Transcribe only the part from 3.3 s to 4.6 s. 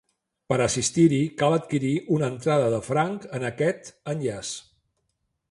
en aquest enllaç.